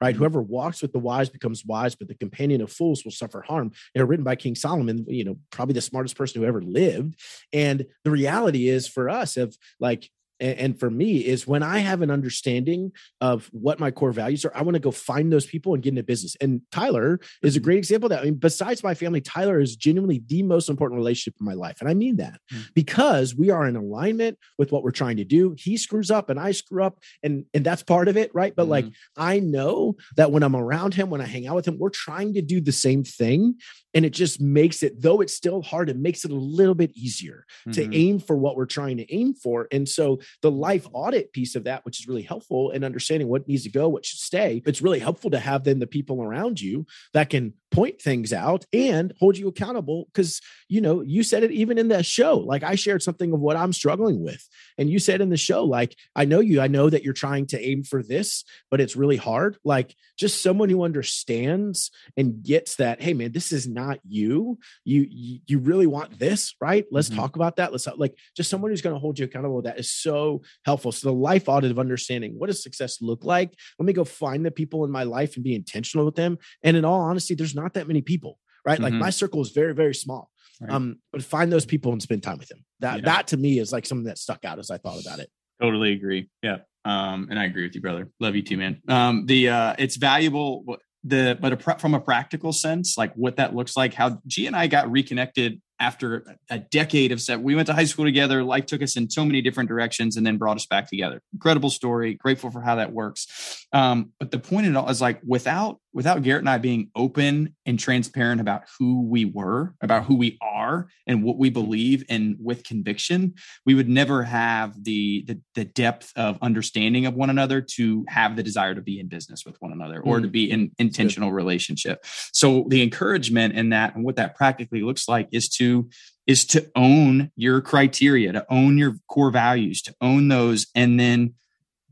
right? 0.00 0.14
Mm-hmm. 0.14 0.18
Whoever 0.18 0.42
walks 0.42 0.82
with 0.82 0.92
the 0.92 0.98
wise 0.98 1.28
becomes 1.28 1.64
wise, 1.64 1.94
but 1.94 2.08
the 2.08 2.14
companion 2.14 2.60
of 2.60 2.72
fools 2.72 3.04
will 3.04 3.12
suffer 3.12 3.42
harm. 3.42 3.72
You 3.94 4.00
know, 4.00 4.06
written 4.06 4.24
by 4.24 4.36
King 4.36 4.54
Solomon, 4.54 5.04
you 5.08 5.24
know, 5.24 5.38
probably 5.50 5.74
the 5.74 5.80
smartest 5.80 6.16
person 6.16 6.40
who 6.40 6.46
ever 6.46 6.62
lived. 6.62 7.18
And 7.52 7.86
the 8.04 8.10
reality 8.10 8.68
is 8.68 8.86
for 8.86 9.08
us 9.08 9.36
of 9.36 9.56
like 9.80 10.10
and, 10.40 10.78
for 10.78 10.90
me 10.90 11.18
is 11.18 11.46
when 11.46 11.62
I 11.62 11.78
have 11.78 12.02
an 12.02 12.10
understanding 12.10 12.92
of 13.20 13.48
what 13.52 13.80
my 13.80 13.90
core 13.90 14.12
values 14.12 14.44
are, 14.44 14.52
I 14.54 14.62
want 14.62 14.74
to 14.74 14.80
go 14.80 14.90
find 14.90 15.32
those 15.32 15.46
people 15.46 15.74
and 15.74 15.82
get 15.82 15.90
into 15.90 16.02
business. 16.02 16.36
And 16.40 16.62
Tyler 16.70 17.20
is 17.42 17.56
a 17.56 17.58
mm-hmm. 17.58 17.64
great 17.64 17.78
example 17.78 18.06
of 18.06 18.10
that. 18.10 18.20
I 18.20 18.24
mean, 18.26 18.34
besides 18.34 18.82
my 18.82 18.94
family, 18.94 19.20
Tyler 19.20 19.60
is 19.60 19.76
genuinely 19.76 20.22
the 20.26 20.42
most 20.42 20.68
important 20.68 20.98
relationship 20.98 21.34
in 21.40 21.46
my 21.46 21.54
life. 21.54 21.78
And 21.80 21.88
I 21.88 21.94
mean 21.94 22.16
that 22.16 22.40
mm-hmm. 22.52 22.62
because 22.74 23.34
we 23.34 23.50
are 23.50 23.66
in 23.66 23.76
alignment 23.76 24.38
with 24.58 24.70
what 24.70 24.82
we're 24.82 24.90
trying 24.90 25.16
to 25.16 25.24
do. 25.24 25.54
He 25.58 25.76
screws 25.76 26.10
up 26.10 26.30
and 26.30 26.38
I 26.38 26.52
screw 26.52 26.84
up, 26.84 26.98
and, 27.22 27.44
and 27.54 27.64
that's 27.64 27.82
part 27.82 28.08
of 28.08 28.16
it, 28.16 28.30
right? 28.34 28.54
But 28.54 28.64
mm-hmm. 28.64 28.70
like 28.70 28.86
I 29.16 29.40
know 29.40 29.96
that 30.16 30.30
when 30.30 30.42
I'm 30.42 30.56
around 30.56 30.94
him, 30.94 31.10
when 31.10 31.20
I 31.20 31.26
hang 31.26 31.46
out 31.46 31.56
with 31.56 31.66
him, 31.66 31.78
we're 31.78 31.90
trying 31.90 32.34
to 32.34 32.42
do 32.42 32.60
the 32.60 32.72
same 32.72 33.04
thing 33.04 33.56
and 33.94 34.04
it 34.04 34.10
just 34.10 34.40
makes 34.40 34.82
it 34.82 35.00
though 35.00 35.20
it's 35.20 35.34
still 35.34 35.62
hard 35.62 35.88
it 35.88 35.96
makes 35.96 36.24
it 36.24 36.30
a 36.30 36.34
little 36.34 36.74
bit 36.74 36.90
easier 36.94 37.44
mm-hmm. 37.66 37.72
to 37.72 37.96
aim 37.96 38.18
for 38.18 38.36
what 38.36 38.56
we're 38.56 38.66
trying 38.66 38.96
to 38.96 39.14
aim 39.14 39.34
for 39.34 39.66
and 39.72 39.88
so 39.88 40.20
the 40.42 40.50
life 40.50 40.86
audit 40.92 41.32
piece 41.32 41.54
of 41.54 41.64
that 41.64 41.84
which 41.84 42.00
is 42.00 42.08
really 42.08 42.22
helpful 42.22 42.70
in 42.70 42.84
understanding 42.84 43.28
what 43.28 43.48
needs 43.48 43.64
to 43.64 43.70
go 43.70 43.88
what 43.88 44.04
should 44.04 44.18
stay. 44.18 44.62
It's 44.66 44.82
really 44.82 44.98
helpful 44.98 45.30
to 45.30 45.38
have 45.38 45.64
then 45.64 45.78
the 45.78 45.86
people 45.86 46.22
around 46.22 46.60
you 46.60 46.86
that 47.14 47.30
can 47.30 47.54
point 47.70 48.00
things 48.00 48.32
out 48.32 48.64
and 48.72 49.12
hold 49.18 49.36
you 49.36 49.48
accountable 49.48 50.06
because 50.06 50.40
you 50.68 50.80
know 50.80 51.02
you 51.02 51.22
said 51.22 51.42
it 51.42 51.52
even 51.52 51.76
in 51.78 51.88
that 51.88 52.06
show 52.06 52.38
like 52.38 52.62
i 52.62 52.74
shared 52.74 53.02
something 53.02 53.32
of 53.32 53.40
what 53.40 53.56
i'm 53.56 53.72
struggling 53.72 54.22
with. 54.22 54.46
And 54.76 54.88
you 54.88 54.98
said 54.98 55.20
in 55.20 55.28
the 55.28 55.36
show 55.36 55.64
like 55.64 55.96
i 56.14 56.24
know 56.24 56.40
you 56.40 56.60
i 56.60 56.68
know 56.68 56.88
that 56.88 57.02
you're 57.02 57.12
trying 57.12 57.46
to 57.48 57.60
aim 57.60 57.84
for 57.84 58.02
this 58.02 58.44
but 58.70 58.80
it's 58.80 58.96
really 58.96 59.16
hard. 59.16 59.56
Like 59.64 59.94
just 60.18 60.42
someone 60.42 60.68
who 60.68 60.82
understands 60.82 61.90
and 62.16 62.42
gets 62.42 62.76
that 62.76 63.02
hey 63.02 63.14
man 63.14 63.32
this 63.32 63.52
is 63.52 63.66
not 63.66 63.98
you. 64.06 64.58
You 64.84 65.06
you 65.10 65.58
really 65.58 65.86
want 65.86 66.18
this 66.18 66.54
right? 66.60 66.86
Let's 66.90 67.08
mm-hmm. 67.08 67.18
talk 67.18 67.36
about 67.36 67.56
that. 67.56 67.72
Let's 67.72 67.86
like 67.96 68.16
just 68.36 68.50
someone 68.50 68.70
who's 68.70 68.82
going 68.82 68.94
to 68.94 69.00
hold 69.00 69.18
you 69.18 69.24
accountable 69.24 69.62
that 69.62 69.78
is 69.78 69.90
so 69.90 70.42
helpful. 70.64 70.92
So 70.92 71.08
the 71.08 71.14
life 71.14 71.48
audit 71.48 71.70
of 71.70 71.78
understanding 71.78 72.34
what 72.38 72.46
does 72.46 72.62
success 72.62 73.00
look 73.00 73.24
like? 73.24 73.54
Let 73.78 73.86
me 73.86 73.92
go 73.92 74.04
find 74.04 74.44
the 74.44 74.50
people 74.50 74.84
in 74.84 74.90
my 74.90 75.04
life 75.04 75.34
and 75.36 75.44
be 75.44 75.54
intentional 75.54 76.06
with 76.06 76.16
them. 76.16 76.38
And 76.62 76.76
in 76.76 76.84
all 76.84 77.00
honesty 77.00 77.34
there's 77.34 77.54
not 77.62 77.74
that 77.74 77.86
many 77.86 78.02
people, 78.02 78.38
right? 78.64 78.74
Mm-hmm. 78.74 78.84
Like 78.84 78.94
my 78.94 79.10
circle 79.10 79.40
is 79.40 79.50
very, 79.50 79.74
very 79.74 79.94
small. 79.94 80.30
Right. 80.60 80.70
Um, 80.70 80.98
but 81.12 81.22
find 81.22 81.52
those 81.52 81.64
people 81.64 81.92
and 81.92 82.02
spend 82.02 82.22
time 82.22 82.38
with 82.38 82.48
them. 82.48 82.64
That 82.80 82.96
yeah. 82.96 83.04
that 83.04 83.28
to 83.28 83.36
me 83.36 83.58
is 83.58 83.72
like 83.72 83.86
something 83.86 84.06
that 84.06 84.18
stuck 84.18 84.44
out 84.44 84.58
as 84.58 84.70
I 84.70 84.78
thought 84.78 85.00
about 85.00 85.20
it. 85.20 85.30
Totally 85.60 85.92
agree. 85.92 86.30
Yeah. 86.42 86.58
Um, 86.84 87.28
and 87.30 87.38
I 87.38 87.44
agree 87.44 87.64
with 87.64 87.74
you, 87.74 87.80
brother. 87.80 88.08
Love 88.20 88.34
you 88.34 88.42
too, 88.42 88.56
man. 88.56 88.80
Um, 88.88 89.26
the 89.26 89.50
uh, 89.50 89.74
it's 89.78 89.96
valuable. 89.96 90.64
The 91.04 91.38
but 91.40 91.52
a, 91.52 91.78
from 91.78 91.94
a 91.94 92.00
practical 92.00 92.52
sense, 92.52 92.98
like 92.98 93.14
what 93.14 93.36
that 93.36 93.54
looks 93.54 93.76
like, 93.76 93.94
how 93.94 94.20
G 94.26 94.46
and 94.46 94.56
I 94.56 94.66
got 94.66 94.90
reconnected 94.90 95.60
after 95.80 96.36
a 96.50 96.58
decade 96.58 97.12
of 97.12 97.20
set. 97.20 97.40
We 97.40 97.54
went 97.54 97.66
to 97.66 97.72
high 97.72 97.84
school 97.84 98.04
together. 98.04 98.42
Life 98.42 98.66
took 98.66 98.82
us 98.82 98.96
in 98.96 99.08
so 99.08 99.24
many 99.24 99.40
different 99.40 99.68
directions 99.68 100.16
and 100.16 100.26
then 100.26 100.36
brought 100.36 100.56
us 100.56 100.66
back 100.66 100.88
together. 100.88 101.22
Incredible 101.32 101.70
story. 101.70 102.14
Grateful 102.14 102.50
for 102.50 102.60
how 102.60 102.76
that 102.76 102.92
works. 102.92 103.66
Um, 103.72 104.12
but 104.18 104.30
the 104.30 104.40
point 104.40 104.66
of 104.66 104.72
it 104.72 104.76
all 104.76 104.88
is 104.88 105.00
like 105.00 105.20
without 105.24 105.78
without 105.92 106.22
Garrett 106.22 106.42
and 106.42 106.50
I 106.50 106.58
being 106.58 106.90
open 106.94 107.54
and 107.64 107.78
transparent 107.78 108.40
about 108.40 108.64
who 108.78 109.02
we 109.02 109.24
were, 109.24 109.74
about 109.80 110.04
who 110.04 110.16
we 110.16 110.38
are, 110.40 110.88
and 111.06 111.22
what 111.22 111.38
we 111.38 111.50
believe, 111.50 112.04
and 112.08 112.36
with 112.38 112.64
conviction, 112.64 113.34
we 113.64 113.74
would 113.74 113.88
never 113.88 114.22
have 114.22 114.82
the 114.82 115.24
the, 115.26 115.40
the 115.54 115.64
depth 115.64 116.12
of 116.16 116.38
understanding 116.42 117.06
of 117.06 117.14
one 117.14 117.30
another 117.30 117.60
to 117.60 118.04
have 118.08 118.36
the 118.36 118.42
desire 118.42 118.74
to 118.74 118.82
be 118.82 119.00
in 119.00 119.08
business 119.08 119.44
with 119.44 119.56
one 119.60 119.72
another 119.72 120.00
or 120.00 120.18
mm. 120.18 120.22
to 120.22 120.28
be 120.28 120.50
in 120.50 120.70
intentional 120.78 121.32
relationship. 121.32 122.04
So 122.32 122.66
the 122.68 122.82
encouragement 122.82 123.54
in 123.54 123.70
that 123.70 123.94
and 123.94 124.04
what 124.04 124.16
that 124.16 124.36
practically 124.36 124.82
looks 124.82 125.08
like 125.08 125.28
is 125.32 125.48
to 125.50 125.88
is 126.26 126.44
to 126.44 126.70
own 126.76 127.32
your 127.36 127.62
criteria, 127.62 128.30
to 128.32 128.44
own 128.50 128.76
your 128.76 128.96
core 129.08 129.30
values, 129.30 129.80
to 129.82 129.94
own 130.02 130.28
those, 130.28 130.66
and 130.74 131.00
then 131.00 131.34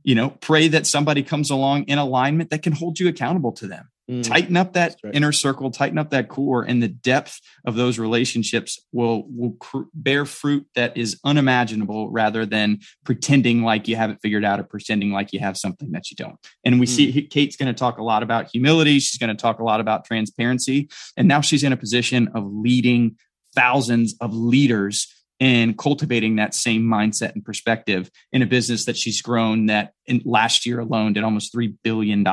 you 0.06 0.14
know 0.14 0.30
pray 0.30 0.68
that 0.68 0.86
somebody 0.86 1.22
comes 1.22 1.50
along 1.50 1.82
in 1.84 1.98
alignment 1.98 2.48
that 2.50 2.62
can 2.62 2.72
hold 2.72 2.98
you 2.98 3.08
accountable 3.08 3.52
to 3.52 3.66
them. 3.66 3.90
Mm, 4.08 4.22
tighten 4.22 4.56
up 4.56 4.74
that 4.74 4.94
right. 5.02 5.12
inner 5.16 5.32
circle, 5.32 5.68
tighten 5.72 5.98
up 5.98 6.10
that 6.10 6.28
core, 6.28 6.62
and 6.62 6.80
the 6.80 6.86
depth 6.86 7.40
of 7.64 7.74
those 7.74 7.98
relationships 7.98 8.78
will 8.92 9.24
will 9.28 9.56
cr- 9.58 9.88
bear 9.92 10.24
fruit 10.24 10.64
that 10.76 10.96
is 10.96 11.18
unimaginable, 11.24 12.08
rather 12.12 12.46
than 12.46 12.78
pretending 13.04 13.64
like 13.64 13.88
you 13.88 13.96
have 13.96 14.10
it 14.10 14.18
figured 14.22 14.44
out 14.44 14.60
or 14.60 14.62
pretending 14.62 15.10
like 15.10 15.32
you 15.32 15.40
have 15.40 15.56
something 15.56 15.90
that 15.90 16.08
you 16.08 16.16
don't. 16.16 16.38
And 16.64 16.78
we 16.78 16.86
mm. 16.86 16.90
see 16.90 17.22
Kate's 17.26 17.56
going 17.56 17.66
to 17.66 17.78
talk 17.78 17.98
a 17.98 18.04
lot 18.04 18.22
about 18.22 18.48
humility. 18.52 19.00
She's 19.00 19.18
going 19.18 19.36
to 19.36 19.42
talk 19.42 19.58
a 19.58 19.64
lot 19.64 19.80
about 19.80 20.04
transparency, 20.04 20.88
and 21.16 21.26
now 21.26 21.40
she's 21.40 21.64
in 21.64 21.72
a 21.72 21.76
position 21.76 22.28
of 22.32 22.44
leading 22.46 23.16
thousands 23.56 24.14
of 24.20 24.32
leaders 24.32 25.12
in 25.38 25.76
cultivating 25.76 26.36
that 26.36 26.54
same 26.54 26.82
mindset 26.82 27.34
and 27.34 27.44
perspective 27.44 28.10
in 28.32 28.42
a 28.42 28.46
business 28.46 28.86
that 28.86 28.96
she's 28.96 29.20
grown 29.20 29.66
that 29.66 29.92
in 30.06 30.22
last 30.24 30.64
year 30.64 30.80
alone 30.80 31.12
did 31.12 31.24
almost 31.24 31.54
$3 31.54 31.74
billion 31.82 32.26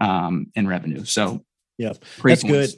um, 0.00 0.46
in 0.54 0.66
revenue. 0.66 1.04
So 1.04 1.44
yeah, 1.78 1.92
that's 2.22 2.42
points. 2.42 2.44
good. 2.44 2.70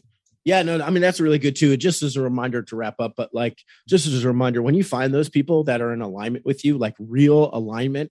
Yeah, 0.45 0.63
no, 0.63 0.81
I 0.81 0.91
mean 0.91 1.03
that's 1.03 1.21
really 1.21 1.39
good 1.39 1.57
too. 1.57 1.77
Just 1.77 2.03
as 2.03 2.17
a 2.17 2.23
reminder 2.23 2.63
to 2.63 2.77
wrap 2.77 2.95
up, 3.01 3.15
but 3.17 3.35
like 3.35 3.59
just 3.87 4.07
as 4.07 4.25
a 4.25 4.29
reminder, 4.29 4.63
when 4.63 4.75
you 4.75 4.83
find 4.83 5.13
those 5.13 5.29
people 5.29 5.65
that 5.65 5.83
are 5.83 5.93
in 5.93 6.01
alignment 6.01 6.47
with 6.47 6.65
you, 6.65 6.79
like 6.79 6.95
real 6.99 7.51
alignment, 7.53 8.11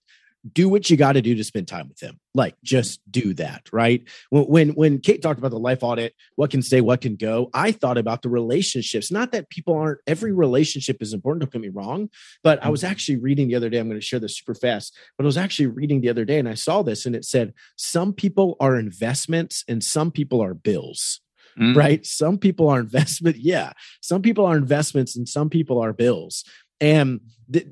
do 0.53 0.70
what 0.70 0.89
you 0.89 0.98
got 0.98 1.13
to 1.13 1.22
do 1.22 1.36
to 1.36 1.44
spend 1.44 1.67
time 1.67 1.88
with 1.88 1.98
them. 1.98 2.20
Like 2.34 2.56
just 2.63 3.00
do 3.10 3.34
that, 3.36 3.67
right? 3.74 4.03
When, 4.29 4.44
when 4.44 4.70
when 4.70 5.00
Kate 5.00 5.22
talked 5.22 5.39
about 5.39 5.51
the 5.51 5.60
life 5.60 5.84
audit, 5.84 6.13
what 6.36 6.51
can 6.51 6.62
stay, 6.62 6.82
what 6.82 7.01
can 7.01 7.15
go, 7.15 7.50
I 7.53 7.72
thought 7.72 7.98
about 7.98 8.22
the 8.22 8.29
relationships. 8.29 9.12
Not 9.12 9.32
that 9.32 9.50
people 9.50 9.75
aren't 9.75 10.00
every 10.06 10.32
relationship 10.32 11.01
is 11.01 11.13
important, 11.13 11.41
don't 11.41 11.51
get 11.51 11.62
me 11.62 11.70
wrong, 11.70 12.10
but 12.44 12.63
I 12.63 12.70
was 12.70 12.82
mm-hmm. 12.82 12.91
actually 12.91 13.17
reading 13.17 13.48
the 13.48 13.56
other 13.56 13.70
day, 13.70 13.79
I'm 13.79 13.88
going 13.88 14.00
to 14.00 14.06
share 14.06 14.20
this 14.20 14.38
super 14.38 14.53
fast, 14.53 14.96
but 15.17 15.25
I 15.25 15.27
was 15.27 15.38
actually 15.38 15.67
reading 15.67 16.01
the 16.01 16.10
other 16.10 16.25
day 16.25 16.39
and 16.39 16.48
I 16.48 16.53
saw 16.53 16.82
this 16.82 17.06
and 17.06 17.15
it 17.15 17.25
said 17.25 17.53
some 17.75 18.13
people 18.13 18.56
are 18.60 18.77
investments 18.77 19.63
and 19.67 19.84
some 19.84 20.12
people 20.12 20.41
are 20.41 20.53
bills. 20.53 21.22
Mm. 21.60 21.75
Right? 21.75 22.06
Some 22.06 22.38
people 22.38 22.70
are 22.70 22.79
investment, 22.79 23.38
yeah. 23.39 23.74
Some 24.01 24.22
people 24.22 24.46
are 24.46 24.56
investments 24.56 25.15
and 25.15 25.27
some 25.27 25.50
people 25.50 25.79
are 25.79 25.91
bills. 25.91 26.44
And 26.79 27.22
th- 27.51 27.65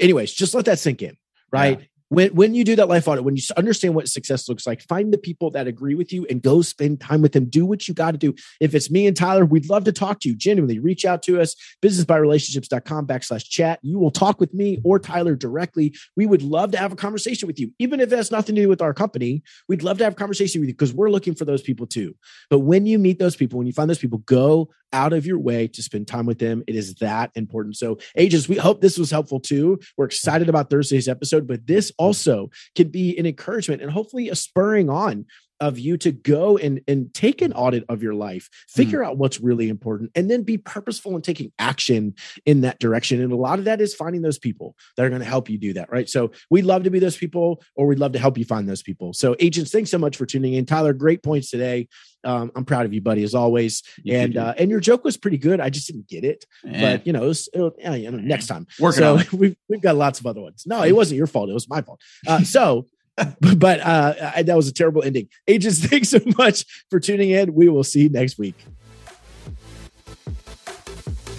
anyways, 0.00 0.32
just 0.32 0.54
let 0.54 0.64
that 0.64 0.80
sink 0.80 1.02
in 1.02 1.16
right? 1.52 1.78
Yeah 1.78 1.86
when 2.12 2.28
when 2.34 2.54
you 2.54 2.62
do 2.62 2.76
that 2.76 2.88
life 2.88 3.08
audit, 3.08 3.24
when 3.24 3.36
you 3.36 3.42
understand 3.56 3.94
what 3.94 4.06
success 4.06 4.46
looks 4.46 4.66
like, 4.66 4.82
find 4.82 5.12
the 5.12 5.18
people 5.18 5.50
that 5.52 5.66
agree 5.66 5.94
with 5.94 6.12
you 6.12 6.26
and 6.28 6.42
go 6.42 6.60
spend 6.60 7.00
time 7.00 7.22
with 7.22 7.32
them. 7.32 7.46
Do 7.46 7.64
what 7.64 7.88
you 7.88 7.94
got 7.94 8.10
to 8.10 8.18
do. 8.18 8.34
If 8.60 8.74
it's 8.74 8.90
me 8.90 9.06
and 9.06 9.16
Tyler, 9.16 9.46
we'd 9.46 9.70
love 9.70 9.84
to 9.84 9.92
talk 9.92 10.20
to 10.20 10.28
you. 10.28 10.36
Genuinely, 10.36 10.78
reach 10.78 11.06
out 11.06 11.22
to 11.22 11.40
us, 11.40 11.56
businessbyrelationships.com 11.80 13.06
backslash 13.06 13.48
chat. 13.48 13.78
You 13.82 13.98
will 13.98 14.10
talk 14.10 14.40
with 14.40 14.52
me 14.52 14.78
or 14.84 14.98
Tyler 14.98 15.34
directly. 15.34 15.94
We 16.14 16.26
would 16.26 16.42
love 16.42 16.72
to 16.72 16.78
have 16.78 16.92
a 16.92 16.96
conversation 16.96 17.46
with 17.46 17.58
you, 17.58 17.72
even 17.78 17.98
if 17.98 18.12
it 18.12 18.16
has 18.16 18.30
nothing 18.30 18.56
to 18.56 18.62
do 18.62 18.68
with 18.68 18.82
our 18.82 18.92
company. 18.92 19.42
We'd 19.66 19.82
love 19.82 19.96
to 19.98 20.04
have 20.04 20.12
a 20.12 20.16
conversation 20.16 20.60
with 20.60 20.68
you 20.68 20.74
because 20.74 20.92
we're 20.92 21.10
looking 21.10 21.34
for 21.34 21.46
those 21.46 21.62
people 21.62 21.86
too. 21.86 22.14
But 22.50 22.58
when 22.58 22.84
you 22.84 22.98
meet 22.98 23.18
those 23.18 23.36
people, 23.36 23.56
when 23.56 23.66
you 23.66 23.72
find 23.72 23.88
those 23.88 23.98
people, 23.98 24.18
go 24.18 24.68
out 24.92 25.12
of 25.12 25.26
your 25.26 25.38
way 25.38 25.66
to 25.68 25.82
spend 25.82 26.06
time 26.06 26.26
with 26.26 26.38
them. 26.38 26.62
It 26.66 26.74
is 26.74 26.94
that 26.96 27.30
important. 27.34 27.76
So, 27.76 27.98
agents, 28.16 28.48
we 28.48 28.56
hope 28.56 28.80
this 28.80 28.98
was 28.98 29.10
helpful 29.10 29.40
too. 29.40 29.80
We're 29.96 30.04
excited 30.04 30.48
about 30.48 30.70
Thursday's 30.70 31.08
episode, 31.08 31.46
but 31.46 31.66
this 31.66 31.90
also 32.02 32.50
can 32.74 32.88
be 32.88 33.16
an 33.16 33.26
encouragement 33.26 33.80
and 33.80 33.90
hopefully 33.90 34.28
a 34.28 34.34
spurring 34.34 34.90
on 34.90 35.24
of 35.60 35.78
you 35.78 35.96
to 35.96 36.10
go 36.10 36.58
and 36.58 36.80
and 36.88 37.14
take 37.14 37.40
an 37.40 37.52
audit 37.52 37.84
of 37.88 38.02
your 38.02 38.14
life 38.14 38.50
figure 38.68 38.98
mm. 38.98 39.06
out 39.06 39.16
what's 39.16 39.40
really 39.40 39.68
important 39.68 40.10
and 40.16 40.28
then 40.28 40.42
be 40.42 40.58
purposeful 40.58 41.14
in 41.14 41.22
taking 41.22 41.52
action 41.60 42.14
in 42.44 42.62
that 42.62 42.80
direction. 42.80 43.22
And 43.22 43.32
a 43.32 43.36
lot 43.36 43.60
of 43.60 43.66
that 43.66 43.80
is 43.80 43.94
finding 43.94 44.22
those 44.22 44.40
people 44.40 44.74
that 44.96 45.06
are 45.06 45.08
going 45.08 45.20
to 45.20 45.26
help 45.26 45.48
you 45.48 45.58
do 45.58 45.72
that 45.74 45.90
right? 45.92 46.08
So 46.08 46.32
we'd 46.50 46.64
love 46.64 46.82
to 46.82 46.90
be 46.90 46.98
those 46.98 47.16
people 47.16 47.62
or 47.76 47.86
we'd 47.86 48.00
love 48.00 48.12
to 48.12 48.18
help 48.18 48.36
you 48.36 48.44
find 48.44 48.68
those 48.68 48.82
people. 48.82 49.12
So 49.12 49.36
agents 49.38 49.70
thanks 49.70 49.90
so 49.90 49.98
much 49.98 50.16
for 50.16 50.26
tuning 50.26 50.54
in. 50.54 50.66
Tyler 50.66 50.92
great 50.92 51.22
points 51.22 51.48
today 51.48 51.86
um, 52.24 52.52
I'm 52.54 52.64
proud 52.64 52.86
of 52.86 52.92
you, 52.92 53.00
buddy, 53.00 53.22
as 53.22 53.34
always. 53.34 53.82
You 54.02 54.16
and 54.16 54.36
uh, 54.36 54.54
and 54.58 54.70
your 54.70 54.80
joke 54.80 55.04
was 55.04 55.16
pretty 55.16 55.38
good. 55.38 55.60
I 55.60 55.70
just 55.70 55.86
didn't 55.86 56.08
get 56.08 56.24
it, 56.24 56.44
but 56.64 57.06
you 57.06 57.12
know, 57.12 57.24
it 57.24 57.28
was, 57.28 57.48
it, 57.52 57.74
you 58.00 58.10
know 58.10 58.18
next 58.18 58.46
time. 58.46 58.66
Working 58.78 59.00
so 59.00 59.18
we've 59.36 59.56
we've 59.68 59.80
got 59.80 59.96
lots 59.96 60.20
of 60.20 60.26
other 60.26 60.40
ones. 60.40 60.64
No, 60.66 60.82
it 60.82 60.92
wasn't 60.92 61.18
your 61.18 61.26
fault. 61.26 61.50
It 61.50 61.54
was 61.54 61.68
my 61.68 61.82
fault. 61.82 62.00
Uh, 62.26 62.42
so. 62.42 62.86
but 63.58 63.78
uh, 63.80 64.32
I, 64.36 64.42
that 64.42 64.56
was 64.56 64.68
a 64.68 64.72
terrible 64.72 65.02
ending. 65.02 65.28
Agents, 65.46 65.78
thanks 65.86 66.08
so 66.08 66.18
much 66.38 66.64
for 66.88 66.98
tuning 66.98 67.28
in. 67.28 67.52
We 67.52 67.68
will 67.68 67.84
see 67.84 68.04
you 68.04 68.08
next 68.08 68.38
week. 68.38 68.54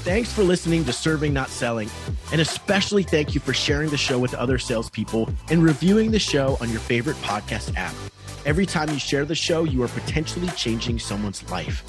Thanks 0.06 0.32
for 0.32 0.44
listening 0.44 0.86
to 0.86 0.94
Serving 0.94 1.34
Not 1.34 1.50
Selling, 1.50 1.90
and 2.32 2.40
especially 2.40 3.02
thank 3.02 3.34
you 3.34 3.42
for 3.42 3.54
sharing 3.54 3.90
the 3.90 3.98
show 3.98 4.20
with 4.20 4.36
other 4.36 4.60
salespeople 4.60 5.32
and 5.50 5.64
reviewing 5.64 6.12
the 6.12 6.20
show 6.20 6.58
on 6.62 6.70
your 6.70 6.80
favorite 6.80 7.18
podcast 7.18 7.76
app. 7.76 7.96
Every 8.46 8.66
time 8.66 8.90
you 8.90 9.00
share 9.00 9.24
the 9.24 9.36
show, 9.36 9.64
you 9.64 9.82
are 9.84 9.88
potentially 9.88 10.50
changing 10.50 11.00
someone's 11.00 11.50
life. 11.50 11.84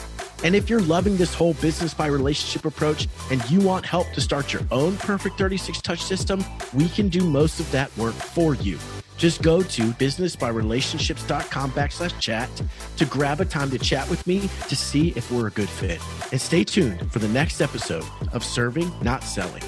And 0.44 0.54
if 0.54 0.70
you're 0.70 0.82
loving 0.82 1.16
this 1.16 1.34
whole 1.34 1.54
business 1.54 1.94
by 1.94 2.06
relationship 2.06 2.64
approach 2.64 3.08
and 3.30 3.42
you 3.50 3.60
want 3.60 3.84
help 3.84 4.12
to 4.12 4.20
start 4.20 4.52
your 4.52 4.62
own 4.70 4.96
perfect 4.98 5.36
36 5.36 5.80
touch 5.80 6.00
system, 6.00 6.44
we 6.72 6.88
can 6.88 7.08
do 7.08 7.24
most 7.24 7.58
of 7.58 7.70
that 7.72 7.96
work 7.96 8.14
for 8.14 8.54
you. 8.54 8.78
Just 9.16 9.42
go 9.42 9.62
to 9.62 9.82
businessbyrelationships.com 9.92 11.70
backslash 11.72 12.20
chat 12.20 12.50
to 12.98 13.04
grab 13.04 13.40
a 13.40 13.44
time 13.44 13.70
to 13.70 13.78
chat 13.78 14.08
with 14.10 14.24
me 14.26 14.48
to 14.68 14.76
see 14.76 15.08
if 15.16 15.30
we're 15.32 15.48
a 15.48 15.52
good 15.52 15.68
fit. 15.68 16.00
And 16.30 16.40
stay 16.40 16.62
tuned 16.62 17.10
for 17.10 17.20
the 17.20 17.28
next 17.28 17.60
episode 17.60 18.04
of 18.32 18.44
Serving, 18.44 18.92
Not 19.02 19.24
Selling. 19.24 19.62